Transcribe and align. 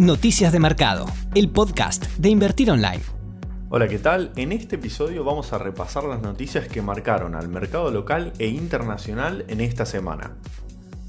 Noticias 0.00 0.50
de 0.50 0.60
Mercado, 0.60 1.04
el 1.34 1.50
podcast 1.50 2.06
de 2.16 2.30
Invertir 2.30 2.70
Online. 2.70 3.02
Hola, 3.68 3.86
¿qué 3.86 3.98
tal? 3.98 4.32
En 4.34 4.50
este 4.50 4.76
episodio 4.76 5.24
vamos 5.24 5.52
a 5.52 5.58
repasar 5.58 6.04
las 6.04 6.22
noticias 6.22 6.66
que 6.68 6.80
marcaron 6.80 7.34
al 7.34 7.50
mercado 7.50 7.90
local 7.90 8.32
e 8.38 8.46
internacional 8.46 9.44
en 9.48 9.60
esta 9.60 9.84
semana. 9.84 10.36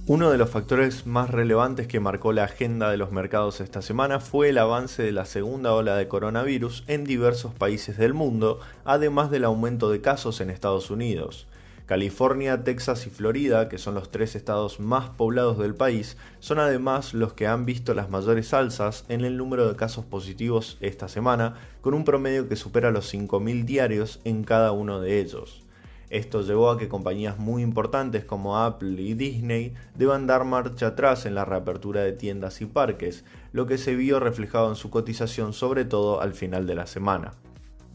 Uno 0.08 0.29
de 0.29 0.38
los 0.38 0.49
factores 0.49 1.08
más 1.08 1.29
relevantes 1.29 1.88
que 1.88 2.01
marcó 2.01 2.33
la 2.33 2.44
agenda 2.44 2.92
de 2.92 2.97
los 2.97 3.13
mercados 3.13 3.62
esta 3.62 3.81
semana 3.81 4.19
fue 4.19 4.49
el 4.49 4.58
avance 4.58 5.01
de 5.01 5.13
la 5.13 5.23
segunda 5.23 5.71
ola 5.73 5.96
de 5.96 6.10
coronavirus 6.10 6.83
en 6.87 7.05
diversos 7.05 7.53
países 7.53 7.97
del 7.97 8.13
mundo, 8.13 8.60
además 8.83 9.31
del 9.31 9.46
aumento 9.46 9.89
de 9.89 10.01
casos 10.01 10.42
en 10.42 10.49
Estados 10.49 10.92
Unidos. 10.92 11.47
California, 11.86 12.63
Texas 12.63 13.06
y 13.08 13.10
Florida, 13.10 13.70
que 13.70 13.78
son 13.78 13.96
los 13.96 14.12
tres 14.12 14.36
estados 14.36 14.80
más 14.80 15.10
poblados 15.10 15.58
del 15.58 15.76
país, 15.76 16.18
son 16.40 16.59
además 16.59 17.13
los 17.13 17.34
que 17.34 17.48
han 17.48 17.66
visto 17.66 17.94
las 17.94 18.09
mayores 18.09 18.53
alzas 18.53 19.05
en 19.09 19.26
el 19.26 19.38
número 19.38 19.67
de 19.67 19.76
casos 19.76 20.05
positivos 20.05 20.77
esta 20.81 21.08
semana, 21.08 21.55
con 21.81 21.94
un 21.94 22.05
promedio 22.05 22.48
que 22.48 22.55
supera 22.55 22.91
los 22.91 23.13
5.000 23.13 23.66
diarios 23.66 24.20
en 24.23 24.44
cada 24.44 24.72
uno 24.72 25.02
de 25.02 25.20
ellos. 25.20 25.63
Esto 26.12 26.41
llevó 26.41 26.70
a 26.70 26.77
que 26.77 26.89
compañías 26.89 27.39
muy 27.39 27.63
importantes 27.63 28.25
como 28.25 28.58
Apple 28.58 29.02
y 29.02 29.13
Disney 29.13 29.73
deban 29.95 30.27
dar 30.27 30.44
marcha 30.44 30.88
atrás 30.88 31.25
en 31.25 31.36
la 31.36 31.45
reapertura 31.45 32.02
de 32.02 32.11
tiendas 32.11 32.59
y 32.59 32.66
parques, 32.66 33.23
lo 33.53 33.66
que 33.66 33.77
se 33.77 33.95
vio 33.95 34.20
reflejado 34.20 34.67
en 34.67 34.75
su 34.75 34.89
cotización 34.89 35.53
sobre 35.53 35.86
todo 35.86 36.20
al 36.20 36.34
final 36.34 36.67
de 36.67 36.75
la 36.75 36.86
semana. 36.86 37.31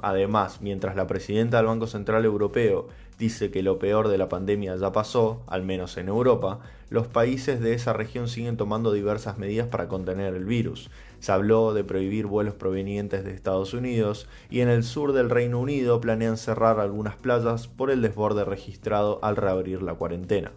Además, 0.01 0.63
mientras 0.63 0.97
la 0.97 1.07
presidenta 1.07 1.59
del 1.59 1.66
Banco 1.66 1.87
Central 1.87 2.25
Europeo 2.25 2.89
dice 3.19 3.51
que 3.51 3.62
lo 3.62 3.79
peor 3.79 4.09
de 4.09 4.19
la 4.19 4.29
pandemia 4.29 4.77
ya 4.77 4.93
pasó, 4.93 5.43
al 5.47 5.62
menos 5.62 5.97
en 5.97 6.09
Europa, 6.09 6.61
los 6.91 7.07
países 7.07 7.61
de 7.61 7.73
esa 7.73 7.93
región 7.93 8.29
siguen 8.29 8.57
tomando 8.57 8.93
diversas 8.93 9.38
medidas 9.38 9.69
para 9.69 9.88
contener 9.88 10.34
el 10.34 10.45
virus. 10.45 10.91
Se 11.19 11.33
habló 11.33 11.74
de 11.74 11.82
prohibir 11.82 12.26
vuelos 12.26 12.54
provenientes 12.54 13.24
de 13.24 13.32
Estados 13.32 13.74
Unidos 13.74 14.29
y 14.51 14.60
en 14.60 14.68
el 14.68 14.85
sur 14.85 15.13
del 15.13 15.30
Reino 15.30 15.59
Unido 15.59 16.01
planean 16.01 16.37
cerrar 16.37 16.79
algunas 16.79 17.16
playas 17.16 17.68
por 17.68 17.91
el 17.91 18.02
desborde 18.02 18.45
registrado 18.45 19.19
al 19.23 19.37
reabrir 19.37 19.82
la 19.82 19.95
cuarentena. 19.95 20.52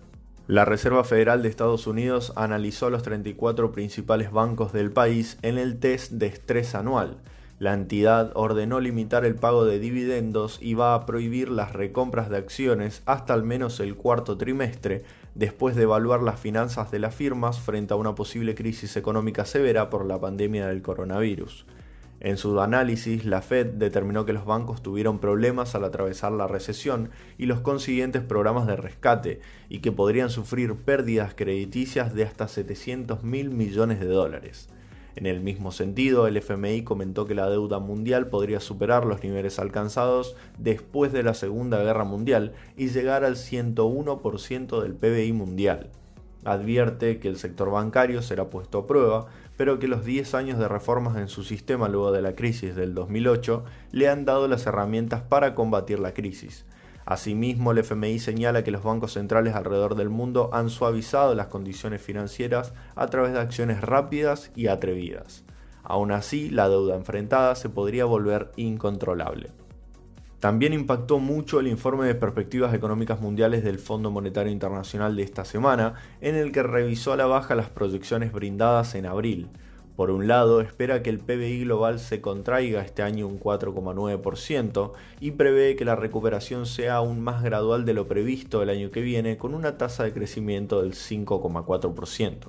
La 0.48 0.66
Reserva 0.66 1.04
Federal 1.04 1.44
de 1.44 1.50
Estados 1.50 1.88
Unidos 1.88 2.34
analizó 2.36 2.90
los 2.90 3.04
34 3.04 3.72
principales 3.72 4.32
bancos 4.32 4.74
del 4.74 4.92
país 4.92 5.38
en 5.44 5.58
el 5.58 5.80
test 5.80 6.12
de 6.14 6.28
estrés 6.28 6.76
anual 6.76 7.18
la 7.60 7.74
entidad 7.74 8.32
ordenó 8.36 8.80
limitar 8.80 9.26
el 9.26 9.36
pago 9.36 9.66
de 9.66 9.80
dividendos 9.80 10.60
y 10.62 10.76
va 10.76 10.96
a 10.96 11.06
prohibir 11.06 11.50
las 11.50 11.74
recompras 11.74 12.30
de 12.30 12.38
acciones 12.38 13.04
hasta 13.06 13.34
al 13.34 13.44
menos 13.44 13.82
el 13.82 13.96
cuarto 13.96 14.38
trimestre, 14.38 15.04
después 15.36 15.76
de 15.76 15.84
evaluar 15.84 16.24
las 16.24 16.40
finanzas 16.40 16.90
de 16.90 17.00
las 17.00 17.14
firmas 17.14 17.60
frente 17.60 17.94
a 17.94 17.98
una 17.98 18.16
posible 18.16 18.56
crisis 18.56 18.96
económica 18.96 19.44
severa 19.44 19.90
por 19.90 20.06
la 20.06 20.20
pandemia 20.22 20.68
del 20.68 20.82
coronavirus. 20.82 21.66
En 22.22 22.38
su 22.38 22.60
análisis, 22.62 23.26
la 23.26 23.42
Fed 23.42 23.68
determinó 23.68 24.26
que 24.26 24.34
los 24.34 24.46
bancos 24.46 24.82
tuvieron 24.82 25.20
problemas 25.20 25.76
al 25.76 25.84
atravesar 25.84 26.32
la 26.32 26.48
recesión 26.48 27.10
y 27.38 27.46
los 27.46 27.60
consiguientes 27.60 28.22
programas 28.24 28.68
de 28.68 28.78
rescate, 28.78 29.42
y 29.68 29.80
que 29.80 29.92
podrían 29.92 30.30
sufrir 30.30 30.76
pérdidas 30.76 31.34
crediticias 31.36 32.14
de 32.14 32.24
hasta 32.24 32.48
700 32.48 33.24
mil 33.24 33.50
millones 33.50 34.00
de 34.00 34.08
dólares. 34.08 34.70
En 35.16 35.26
el 35.26 35.42
mismo 35.42 35.72
sentido, 35.72 36.28
el 36.28 36.38
FMI 36.38 36.84
comentó 36.84 37.26
que 37.26 37.36
la 37.36 37.50
deuda 37.50 37.80
mundial 37.80 38.28
podría 38.28 38.60
superar 38.60 39.06
los 39.06 39.24
niveles 39.24 39.60
alcanzados 39.60 40.36
después 40.58 41.12
de 41.12 41.24
la 41.24 41.34
Segunda 41.34 41.82
Guerra 41.84 42.04
Mundial 42.04 42.54
y 42.78 42.90
llegar 42.90 43.24
al 43.24 43.36
101% 43.36 44.82
del 44.82 44.94
PBI 44.94 45.34
mundial. 45.34 45.90
Advierte 46.46 47.20
que 47.20 47.28
el 47.28 47.38
sector 47.38 47.70
bancario 47.70 48.22
será 48.22 48.50
puesto 48.50 48.80
a 48.80 48.88
prueba, 48.88 49.28
pero 49.58 49.78
que 49.78 49.90
los 49.90 50.06
10 50.06 50.36
años 50.36 50.58
de 50.58 50.70
reformas 50.70 51.18
en 51.18 51.28
su 51.28 51.44
sistema 51.44 51.90
luego 51.90 52.14
de 52.14 52.22
la 52.22 52.36
crisis 52.36 52.76
del 52.76 52.94
2008 52.94 53.66
le 53.92 54.08
han 54.08 54.24
dado 54.24 54.48
las 54.48 54.66
herramientas 54.66 55.22
para 55.22 55.54
combatir 55.54 56.00
la 56.00 56.14
crisis. 56.14 56.66
Asimismo, 57.10 57.72
el 57.72 57.80
FMI 57.80 58.20
señala 58.20 58.64
que 58.64 58.70
los 58.70 58.84
bancos 58.84 59.14
centrales 59.14 59.56
alrededor 59.56 59.96
del 59.96 60.10
mundo 60.10 60.52
han 60.54 60.70
suavizado 60.70 61.34
las 61.34 61.48
condiciones 61.48 62.04
financieras 62.04 62.72
a 62.96 63.08
través 63.08 63.34
de 63.34 63.40
acciones 63.40 63.82
rápidas 63.82 64.52
y 64.56 64.68
atrevidas. 64.68 65.44
Aún 65.82 66.12
así, 66.12 66.52
la 66.52 66.70
deuda 66.70 66.96
enfrentada 66.96 67.56
se 67.56 67.68
podría 67.68 68.06
volver 68.06 68.52
incontrolable. 68.58 69.50
También 70.40 70.72
impactó 70.72 71.18
mucho 71.18 71.60
el 71.60 71.66
informe 71.66 72.06
de 72.06 72.14
perspectivas 72.14 72.76
económicas 72.76 73.20
mundiales 73.20 73.64
del 73.64 73.80
Fondo 73.80 74.12
Monetario 74.12 74.52
Internacional 74.52 75.16
de 75.16 75.24
esta 75.24 75.46
semana, 75.46 75.96
en 76.22 76.36
el 76.36 76.52
que 76.52 76.62
revisó 76.62 77.12
a 77.14 77.18
la 77.18 77.26
baja 77.26 77.56
las 77.56 77.72
proyecciones 77.72 78.32
brindadas 78.32 78.94
en 78.94 79.08
abril. 79.08 79.50
Por 80.00 80.12
un 80.12 80.30
lado, 80.30 80.62
espera 80.62 81.04
que 81.04 81.10
el 81.10 81.20
PBI 81.20 81.66
global 81.66 82.00
se 82.00 82.22
contraiga 82.22 82.82
este 82.82 83.04
año 83.04 83.28
un 83.28 83.38
4,9% 83.38 84.94
y 85.20 85.32
prevé 85.32 85.76
que 85.76 85.84
la 85.84 85.98
recuperación 85.98 86.68
sea 86.68 86.96
aún 86.96 87.20
más 87.20 87.44
gradual 87.44 87.84
de 87.84 87.94
lo 87.94 88.08
previsto 88.08 88.62
el 88.62 88.70
año 88.70 88.92
que 88.92 89.02
viene 89.02 89.36
con 89.36 89.54
una 89.54 89.78
tasa 89.78 90.06
de 90.06 90.14
crecimiento 90.14 90.82
del 90.82 90.94
5,4%. 90.94 92.48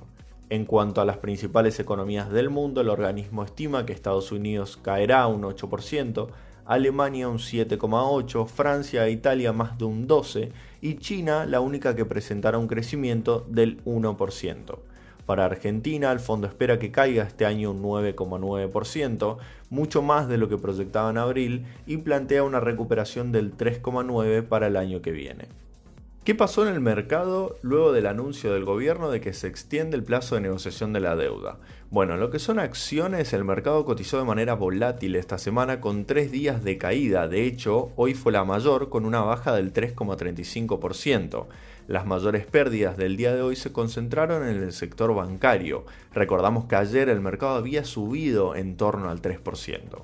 En 0.49 0.63
cuanto 0.63 1.01
a 1.01 1.05
las 1.05 1.17
principales 1.17 1.77
economías 1.81 2.31
del 2.31 2.49
mundo, 2.49 2.79
el 2.79 2.87
organismo 2.87 3.43
estima 3.43 3.85
que 3.85 3.91
Estados 3.91 4.31
Unidos 4.31 4.79
caerá 4.81 5.27
un 5.27 5.41
8%, 5.41 6.29
Alemania 6.63 7.27
un 7.27 7.39
7,8%, 7.39 8.47
Francia 8.47 9.05
e 9.05 9.11
Italia 9.11 9.51
más 9.51 9.77
de 9.77 9.83
un 9.83 10.07
12% 10.07 10.53
y 10.79 10.95
China 10.99 11.45
la 11.45 11.59
única 11.59 11.97
que 11.97 12.05
presentará 12.05 12.57
un 12.57 12.67
crecimiento 12.67 13.45
del 13.49 13.83
1%. 13.83 14.90
Para 15.25 15.45
Argentina, 15.45 16.11
el 16.11 16.19
fondo 16.19 16.47
espera 16.47 16.79
que 16.79 16.91
caiga 16.91 17.23
este 17.23 17.45
año 17.45 17.71
un 17.71 17.81
9,9%, 17.81 19.37
mucho 19.69 20.01
más 20.01 20.27
de 20.27 20.37
lo 20.37 20.49
que 20.49 20.57
proyectaba 20.57 21.09
en 21.09 21.17
abril, 21.17 21.65
y 21.85 21.97
plantea 21.97 22.43
una 22.43 22.59
recuperación 22.59 23.31
del 23.31 23.55
3,9% 23.55 24.47
para 24.47 24.67
el 24.67 24.77
año 24.77 25.01
que 25.01 25.11
viene. 25.11 25.60
¿Qué 26.23 26.35
pasó 26.35 26.67
en 26.67 26.71
el 26.71 26.81
mercado 26.81 27.57
luego 27.63 27.93
del 27.93 28.05
anuncio 28.05 28.53
del 28.53 28.63
gobierno 28.63 29.09
de 29.09 29.19
que 29.21 29.33
se 29.33 29.47
extiende 29.47 29.97
el 29.97 30.03
plazo 30.03 30.35
de 30.35 30.41
negociación 30.41 30.93
de 30.93 30.99
la 30.99 31.15
deuda? 31.15 31.57
Bueno, 31.89 32.15
lo 32.15 32.29
que 32.29 32.37
son 32.37 32.59
acciones, 32.59 33.33
el 33.33 33.43
mercado 33.43 33.85
cotizó 33.85 34.19
de 34.19 34.25
manera 34.25 34.53
volátil 34.53 35.15
esta 35.15 35.39
semana 35.39 35.81
con 35.81 36.05
tres 36.05 36.31
días 36.31 36.63
de 36.63 36.77
caída. 36.77 37.27
De 37.27 37.47
hecho, 37.47 37.89
hoy 37.95 38.13
fue 38.13 38.31
la 38.31 38.43
mayor 38.43 38.89
con 38.89 39.05
una 39.05 39.21
baja 39.21 39.55
del 39.55 39.73
3,35%. 39.73 41.47
Las 41.87 42.05
mayores 42.05 42.45
pérdidas 42.45 42.97
del 42.97 43.17
día 43.17 43.33
de 43.33 43.41
hoy 43.41 43.55
se 43.55 43.71
concentraron 43.71 44.47
en 44.47 44.61
el 44.61 44.73
sector 44.73 45.15
bancario. 45.15 45.87
Recordamos 46.13 46.65
que 46.65 46.75
ayer 46.75 47.09
el 47.09 47.19
mercado 47.19 47.55
había 47.55 47.83
subido 47.83 48.55
en 48.55 48.77
torno 48.77 49.09
al 49.09 49.23
3%. 49.23 50.03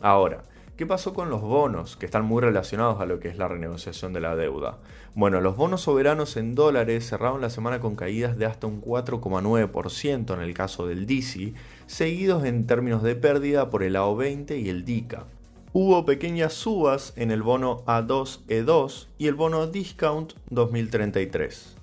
Ahora, 0.00 0.44
¿Qué 0.80 0.86
pasó 0.86 1.12
con 1.12 1.28
los 1.28 1.42
bonos, 1.42 1.98
que 1.98 2.06
están 2.06 2.24
muy 2.24 2.40
relacionados 2.40 3.02
a 3.02 3.04
lo 3.04 3.20
que 3.20 3.28
es 3.28 3.36
la 3.36 3.48
renegociación 3.48 4.14
de 4.14 4.20
la 4.20 4.34
deuda? 4.34 4.78
Bueno, 5.14 5.42
los 5.42 5.54
bonos 5.54 5.82
soberanos 5.82 6.38
en 6.38 6.54
dólares 6.54 7.06
cerraron 7.06 7.42
la 7.42 7.50
semana 7.50 7.80
con 7.80 7.96
caídas 7.96 8.38
de 8.38 8.46
hasta 8.46 8.66
un 8.66 8.80
4,9% 8.80 10.32
en 10.32 10.40
el 10.40 10.54
caso 10.54 10.86
del 10.86 11.04
DICI, 11.04 11.52
seguidos 11.86 12.46
en 12.46 12.66
términos 12.66 13.02
de 13.02 13.14
pérdida 13.14 13.68
por 13.68 13.82
el 13.82 13.94
AO20 13.94 14.58
y 14.58 14.70
el 14.70 14.86
DICA. 14.86 15.26
Hubo 15.74 16.06
pequeñas 16.06 16.54
subas 16.54 17.12
en 17.16 17.30
el 17.30 17.42
bono 17.42 17.84
A2E2 17.84 19.08
y 19.18 19.26
el 19.26 19.34
bono 19.34 19.66
Discount 19.66 20.32
2033. 20.48 21.79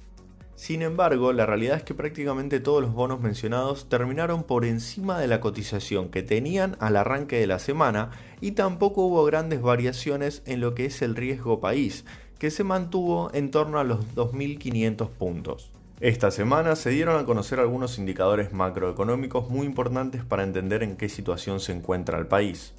Sin 0.57 0.81
embargo, 0.81 1.33
la 1.33 1.45
realidad 1.45 1.77
es 1.77 1.83
que 1.83 1.93
prácticamente 1.93 2.59
todos 2.59 2.81
los 2.81 2.91
bonos 2.91 3.21
mencionados 3.21 3.87
terminaron 3.89 4.41
por 4.41 4.65
encima 4.65 5.19
de 5.19 5.27
la 5.27 5.39
cotización 5.39 6.09
que 6.09 6.23
tenían 6.23 6.77
al 6.79 6.97
arranque 6.97 7.39
de 7.39 7.45
la 7.45 7.59
semana 7.59 8.09
y 8.41 8.53
tampoco 8.53 9.03
hubo 9.03 9.23
grandes 9.23 9.61
variaciones 9.61 10.41
en 10.47 10.59
lo 10.59 10.73
que 10.73 10.85
es 10.85 11.03
el 11.03 11.15
riesgo 11.15 11.59
país, 11.59 12.05
que 12.39 12.49
se 12.49 12.63
mantuvo 12.63 13.29
en 13.35 13.51
torno 13.51 13.77
a 13.77 13.83
los 13.83 13.99
2.500 14.15 15.09
puntos. 15.09 15.69
Esta 15.99 16.31
semana 16.31 16.75
se 16.75 16.89
dieron 16.89 17.19
a 17.19 17.25
conocer 17.25 17.59
algunos 17.59 17.99
indicadores 17.99 18.51
macroeconómicos 18.51 19.51
muy 19.51 19.67
importantes 19.67 20.25
para 20.25 20.41
entender 20.41 20.81
en 20.81 20.97
qué 20.97 21.07
situación 21.07 21.59
se 21.59 21.73
encuentra 21.73 22.17
el 22.17 22.25
país. 22.25 22.73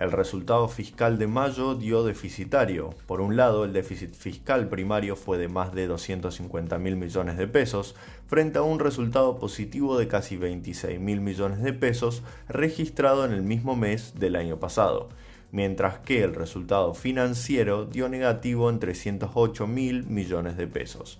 El 0.00 0.12
resultado 0.12 0.66
fiscal 0.66 1.18
de 1.18 1.26
mayo 1.26 1.74
dio 1.74 2.02
deficitario. 2.04 2.88
Por 3.06 3.20
un 3.20 3.36
lado, 3.36 3.66
el 3.66 3.74
déficit 3.74 4.14
fiscal 4.14 4.66
primario 4.70 5.14
fue 5.14 5.36
de 5.36 5.48
más 5.48 5.74
de 5.74 5.86
250 5.86 6.78
mil 6.78 6.96
millones 6.96 7.36
de 7.36 7.46
pesos, 7.46 7.94
frente 8.26 8.56
a 8.56 8.62
un 8.62 8.78
resultado 8.78 9.38
positivo 9.38 9.98
de 9.98 10.08
casi 10.08 10.38
26 10.38 10.98
mil 10.98 11.20
millones 11.20 11.60
de 11.60 11.74
pesos 11.74 12.22
registrado 12.48 13.26
en 13.26 13.32
el 13.32 13.42
mismo 13.42 13.76
mes 13.76 14.14
del 14.18 14.36
año 14.36 14.58
pasado, 14.58 15.10
mientras 15.52 15.98
que 15.98 16.24
el 16.24 16.34
resultado 16.34 16.94
financiero 16.94 17.84
dio 17.84 18.08
negativo 18.08 18.70
en 18.70 18.78
308 18.78 19.66
mil 19.66 20.06
millones 20.06 20.56
de 20.56 20.66
pesos. 20.66 21.18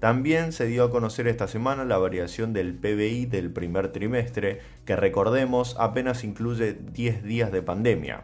También 0.00 0.52
se 0.52 0.66
dio 0.66 0.84
a 0.84 0.90
conocer 0.90 1.26
esta 1.26 1.48
semana 1.48 1.84
la 1.84 1.98
variación 1.98 2.52
del 2.52 2.74
PBI 2.74 3.26
del 3.26 3.50
primer 3.50 3.90
trimestre, 3.90 4.60
que 4.84 4.94
recordemos 4.94 5.74
apenas 5.78 6.22
incluye 6.22 6.74
10 6.74 7.24
días 7.24 7.50
de 7.50 7.62
pandemia. 7.62 8.22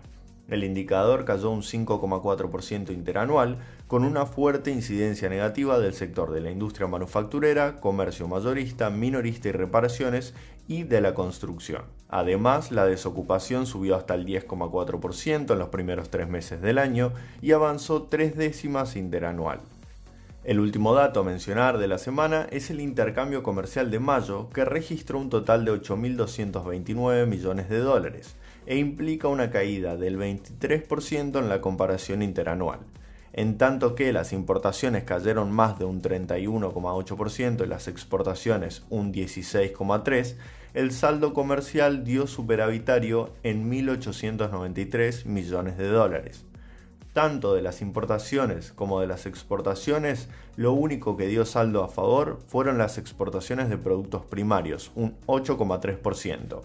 El 0.48 0.62
indicador 0.62 1.24
cayó 1.24 1.50
un 1.50 1.62
5,4% 1.62 2.92
interanual, 2.92 3.58
con 3.88 4.04
una 4.04 4.24
fuerte 4.26 4.70
incidencia 4.70 5.28
negativa 5.28 5.78
del 5.80 5.94
sector 5.94 6.32
de 6.32 6.42
la 6.42 6.50
industria 6.50 6.86
manufacturera, 6.86 7.80
comercio 7.80 8.28
mayorista, 8.28 8.90
minorista 8.90 9.48
y 9.48 9.52
reparaciones 9.52 10.34
y 10.68 10.84
de 10.84 11.00
la 11.00 11.14
construcción. 11.14 11.82
Además, 12.08 12.70
la 12.70 12.86
desocupación 12.86 13.66
subió 13.66 13.96
hasta 13.96 14.14
el 14.14 14.26
10,4% 14.26 15.52
en 15.52 15.58
los 15.58 15.68
primeros 15.70 16.10
tres 16.10 16.28
meses 16.28 16.60
del 16.60 16.78
año 16.78 17.12
y 17.42 17.52
avanzó 17.52 18.04
tres 18.04 18.36
décimas 18.36 18.96
interanual. 18.96 19.60
El 20.44 20.60
último 20.60 20.92
dato 20.92 21.20
a 21.20 21.24
mencionar 21.24 21.78
de 21.78 21.88
la 21.88 21.96
semana 21.96 22.46
es 22.50 22.68
el 22.68 22.78
intercambio 22.78 23.42
comercial 23.42 23.90
de 23.90 23.98
mayo, 23.98 24.50
que 24.50 24.66
registró 24.66 25.18
un 25.18 25.30
total 25.30 25.64
de 25.64 25.72
8.229 25.72 27.26
millones 27.26 27.70
de 27.70 27.78
dólares 27.78 28.36
e 28.66 28.76
implica 28.76 29.28
una 29.28 29.50
caída 29.50 29.96
del 29.96 30.18
23% 30.18 31.38
en 31.38 31.48
la 31.48 31.62
comparación 31.62 32.20
interanual, 32.20 32.80
en 33.32 33.56
tanto 33.56 33.94
que 33.94 34.12
las 34.12 34.34
importaciones 34.34 35.04
cayeron 35.04 35.50
más 35.50 35.78
de 35.78 35.86
un 35.86 36.02
31,8% 36.02 37.64
y 37.64 37.66
las 37.66 37.88
exportaciones 37.88 38.84
un 38.90 39.14
16,3%, 39.14 40.36
el 40.74 40.92
saldo 40.92 41.32
comercial 41.32 42.04
dio 42.04 42.26
superavitario 42.26 43.32
en 43.44 43.70
1.893 43.70 45.24
millones 45.24 45.78
de 45.78 45.88
dólares 45.88 46.44
tanto 47.14 47.54
de 47.54 47.62
las 47.62 47.80
importaciones 47.80 48.72
como 48.72 49.00
de 49.00 49.06
las 49.06 49.24
exportaciones, 49.24 50.28
lo 50.56 50.72
único 50.72 51.16
que 51.16 51.28
dio 51.28 51.46
saldo 51.46 51.84
a 51.84 51.88
favor 51.88 52.40
fueron 52.48 52.76
las 52.76 52.98
exportaciones 52.98 53.70
de 53.70 53.78
productos 53.78 54.24
primarios, 54.24 54.90
un 54.96 55.16
8,3%. 55.26 56.60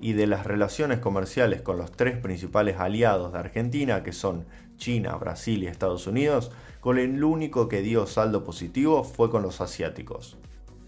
Y 0.00 0.12
de 0.12 0.26
las 0.26 0.46
relaciones 0.46 0.98
comerciales 0.98 1.62
con 1.62 1.78
los 1.78 1.92
tres 1.92 2.18
principales 2.18 2.78
aliados 2.78 3.32
de 3.32 3.38
Argentina, 3.38 4.02
que 4.02 4.12
son 4.12 4.44
China, 4.76 5.14
Brasil 5.14 5.62
y 5.62 5.68
Estados 5.68 6.08
Unidos, 6.08 6.50
con 6.80 6.98
el 6.98 7.22
único 7.22 7.68
que 7.68 7.80
dio 7.80 8.06
saldo 8.06 8.42
positivo 8.42 9.04
fue 9.04 9.30
con 9.30 9.42
los 9.42 9.60
asiáticos. 9.60 10.36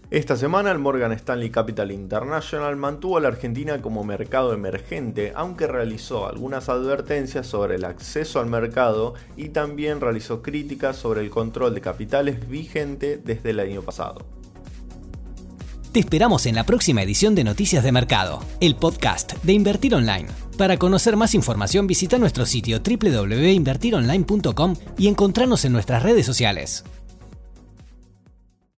Esta 0.09 0.37
semana 0.37 0.71
el 0.71 0.79
Morgan 0.79 1.11
Stanley 1.11 1.49
Capital 1.49 1.91
International 1.91 2.77
mantuvo 2.77 3.17
a 3.17 3.19
la 3.19 3.27
Argentina 3.27 3.81
como 3.81 4.05
mercado 4.05 4.53
emergente, 4.53 5.33
aunque 5.35 5.67
realizó 5.67 6.27
algunas 6.27 6.69
advertencias 6.69 7.45
sobre 7.45 7.75
el 7.75 7.83
acceso 7.83 8.39
al 8.39 8.45
mercado 8.45 9.15
y 9.35 9.49
también 9.49 9.99
realizó 9.99 10.41
críticas 10.41 10.95
sobre 10.95 11.19
el 11.19 11.29
control 11.29 11.75
de 11.75 11.81
capitales 11.81 12.47
vigente 12.47 13.17
desde 13.17 13.49
el 13.49 13.59
año 13.59 13.81
pasado. 13.81 14.25
Te 15.91 15.99
esperamos 15.99 16.45
en 16.45 16.55
la 16.55 16.63
próxima 16.63 17.03
edición 17.03 17.35
de 17.35 17.43
Noticias 17.43 17.83
de 17.83 17.91
Mercado, 17.91 18.39
el 18.61 18.77
podcast 18.77 19.33
de 19.43 19.51
Invertir 19.51 19.93
Online. 19.93 20.29
Para 20.57 20.77
conocer 20.77 21.17
más 21.17 21.35
información 21.35 21.85
visita 21.85 22.17
nuestro 22.17 22.45
sitio 22.45 22.79
www.invertironline.com 22.79 24.75
y 24.97 25.09
encontrarnos 25.09 25.65
en 25.65 25.73
nuestras 25.73 26.01
redes 26.03 26.25
sociales. 26.25 26.85